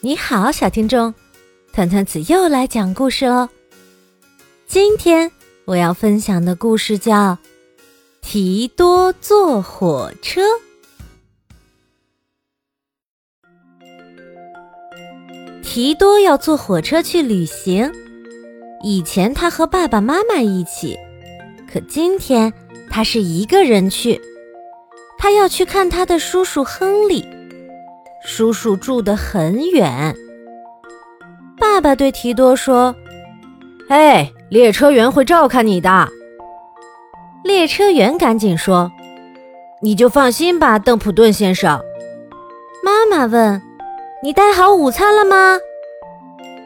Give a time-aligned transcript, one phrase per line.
[0.00, 1.12] 你好，小听众，
[1.72, 3.48] 团团子又来讲故事喽。
[4.68, 5.28] 今天
[5.64, 7.32] 我要分享的故事叫
[8.22, 10.40] 《提多坐火车》。
[15.64, 17.92] 提多要坐火车去旅行，
[18.84, 20.96] 以前他和爸爸妈妈一起，
[21.72, 22.52] 可今天
[22.88, 24.20] 他是一个人去。
[25.18, 27.26] 他要去看他的叔叔亨利。
[28.30, 30.14] 叔叔住得很远。
[31.58, 32.94] 爸爸对提多说
[33.88, 36.06] ：“哎，列车员会照看你的。”
[37.42, 38.92] 列车员赶紧说
[39.80, 41.80] ：“你就放心吧，邓普顿先生。”
[42.84, 43.62] 妈妈问
[44.22, 45.58] ：“你带好午餐了吗？”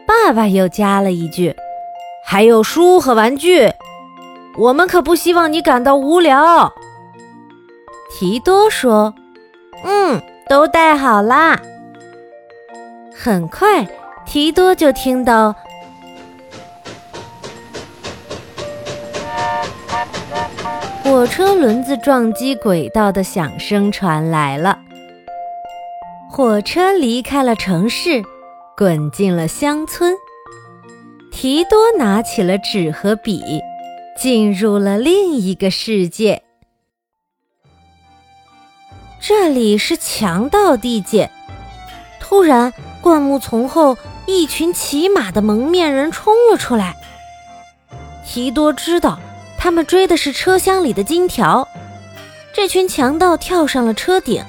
[0.05, 1.55] 爸爸又加了一句
[2.27, 3.73] ：“还有书和玩具，
[4.59, 6.73] 我们可不希望你感到无聊。”
[8.11, 9.15] 提多说
[9.87, 10.20] ：“嗯。”
[10.52, 11.59] 都带好啦。
[13.16, 13.88] 很快，
[14.27, 15.56] 提多就听到
[21.03, 24.78] 火车轮子撞击轨道的响声传来了。
[26.28, 28.23] 火车离开了城市，
[28.77, 30.14] 滚进了乡村。
[31.30, 33.42] 提多拿起了纸和笔，
[34.19, 36.42] 进入了另一个世界。
[39.25, 41.31] 这里是强盗地界。
[42.19, 46.97] 突然，灌木丛后一群骑马的蒙面人冲了出来。
[48.27, 49.20] 提多知道
[49.56, 51.69] 他们追的是车厢里的金条。
[52.53, 54.45] 这群强盗跳上了车顶，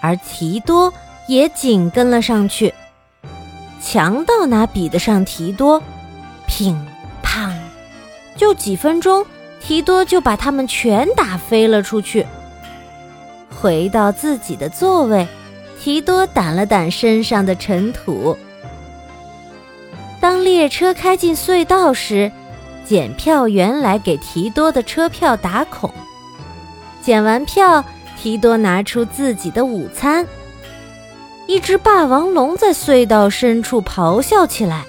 [0.00, 0.92] 而提多
[1.28, 2.74] 也紧跟了上去。
[3.80, 5.80] 强盗哪比得上提多？
[6.48, 6.76] 乒
[7.22, 7.52] 乓，
[8.36, 9.24] 就几分钟，
[9.60, 12.26] 提多就把他们全打飞了出去。
[13.60, 15.26] 回到自己的座位，
[15.80, 18.36] 提多掸了掸身上的尘土。
[20.20, 22.30] 当列车开进隧道时，
[22.84, 25.90] 检票员来给提多的车票打孔。
[27.00, 27.84] 检完票，
[28.20, 30.26] 提多拿出自己的午餐。
[31.46, 34.84] 一只霸王龙在隧道深处咆哮起来。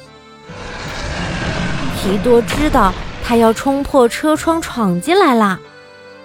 [2.02, 5.60] 提多知道他要冲破车窗闯进来了，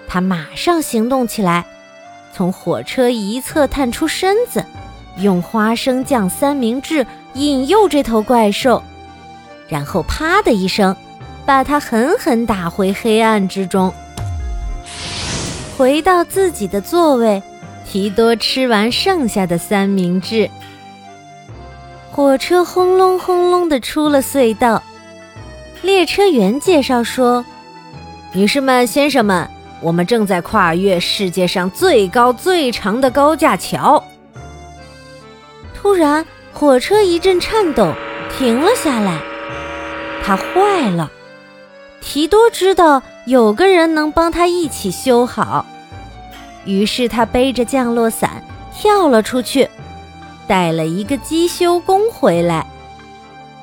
[0.07, 1.65] 他马上行动起来。
[2.35, 4.65] 从火车一侧探出身子，
[5.17, 7.05] 用花生酱三明治
[7.35, 8.81] 引诱这头怪兽，
[9.67, 10.95] 然后啪的一声，
[11.45, 13.93] 把它狠狠打回黑暗之中。
[15.77, 17.41] 回到自己的座位，
[17.87, 20.49] 提多吃完剩下的三明治。
[22.11, 24.81] 火车轰隆轰隆地出了隧道。
[25.81, 27.45] 列车员介绍说
[28.33, 29.47] ：“女士们、先生们。”
[29.83, 34.01] 我们正在跨越世界上最高最长的高架桥。
[35.75, 37.93] 突然，火车一阵颤抖，
[38.35, 39.19] 停了下来。
[40.25, 41.11] 它坏了。
[41.99, 45.65] 提多知道有个人能帮他一起修好，
[46.65, 48.41] 于是他背着降落伞
[48.73, 49.69] 跳了出去，
[50.47, 52.65] 带了一个机修工回来。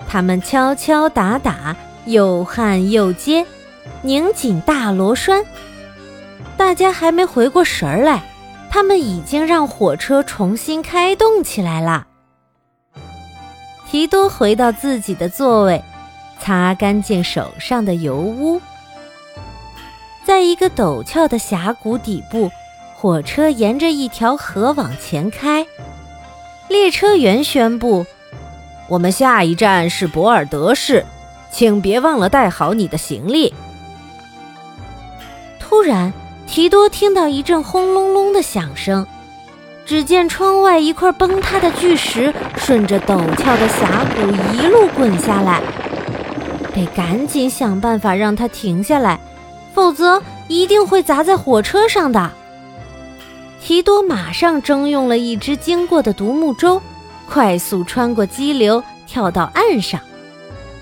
[0.07, 3.47] 他们敲敲打打，又焊又接，
[4.03, 5.45] 拧紧大螺栓。
[6.57, 8.23] 大家还没回过神儿来，
[8.71, 12.07] 他们已经让火车重新开动起来了。
[13.89, 15.83] 提多回到自己的座位，
[16.39, 18.61] 擦干净手上的油污。
[20.25, 22.51] 在一个陡峭的峡谷底部，
[22.95, 25.67] 火车沿着一条河往前开。
[26.69, 28.07] 列车员宣布
[28.89, 31.05] ：“我们下一站是博尔德市，
[31.51, 33.53] 请别忘了带好你的行李。”
[35.59, 36.13] 突然。
[36.51, 39.07] 提多听到一阵轰隆隆的响声，
[39.87, 45.63] 只见窗外一块崩塌的巨石顺着陡峭的峡谷一路滚下来，
[46.75, 49.21] 得赶紧想办法让它停下来，
[49.73, 52.29] 否则一定会砸在火车上的。
[53.63, 56.83] 提多马上征用了一只经过的独木舟，
[57.29, 60.01] 快速穿过激流，跳到岸上。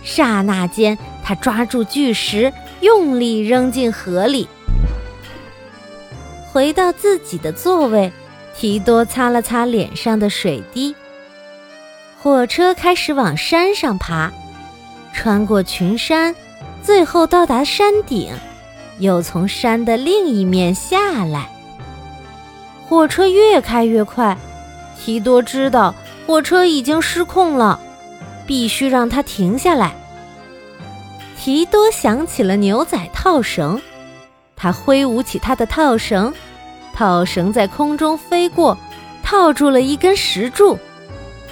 [0.03, 2.51] 刹那间，他抓住巨石，
[2.81, 4.49] 用力扔进河里。
[6.53, 8.13] 回到自己的座位，
[8.57, 10.95] 提多擦了擦脸上的水滴。
[12.21, 14.33] 火车开始往山上爬，
[15.13, 16.35] 穿过群山，
[16.83, 18.33] 最后到达山顶，
[18.99, 21.49] 又从山的另一面下来。
[22.89, 24.37] 火车越开越快，
[24.99, 25.95] 提多知道
[26.27, 27.79] 火车已经失控了，
[28.47, 29.95] 必须让它停下来。
[31.39, 33.81] 提多想起了牛仔套绳。
[34.59, 36.35] 他挥舞起他的套绳，
[36.93, 38.77] 套绳在空中飞过，
[39.23, 40.77] 套住了一根石柱。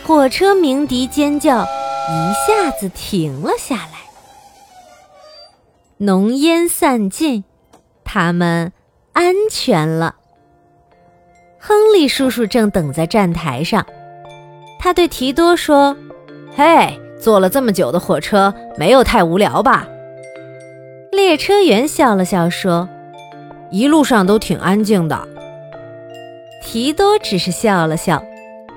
[0.04, 3.92] 火车鸣笛尖叫一下子停了下来。
[5.98, 7.44] 浓烟散尽，
[8.04, 8.72] 他们
[9.12, 10.16] 安全了。
[11.58, 13.86] 亨利叔叔正等在站台上，
[14.78, 15.96] 他对提多说
[16.54, 19.88] ：“嘿，坐了这么久的火车，没有太无聊吧？”
[21.10, 22.88] 列车员笑了笑说
[23.70, 25.28] ：“一路上都挺安静的。”
[26.62, 28.22] 提多只是笑了笑，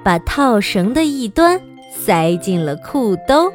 [0.03, 1.59] 把套绳的一端
[2.05, 3.51] 塞进了裤兜。